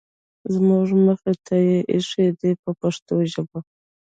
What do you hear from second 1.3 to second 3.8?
ته یې اېښي دي په پښتو ژبه.